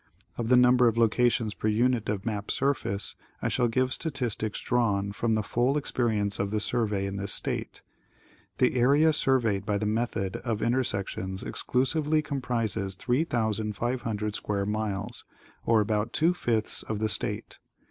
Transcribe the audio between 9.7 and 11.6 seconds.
the method of intei'sections